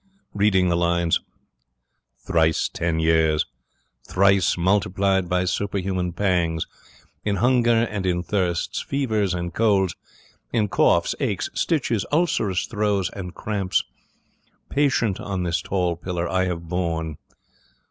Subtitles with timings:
[0.33, 1.19] Reading the lines:
[2.25, 3.45] ...thrice ten years,
[4.09, 6.65] Thrice multiplied by superhuman pangs,
[7.23, 9.95] In hunger and in thirsts, fevers and colds,
[10.51, 13.83] In coughs, aches, stitches, ulcerous throes, and cramps,...
[14.69, 17.19] Patient on this tall pillar I have borne.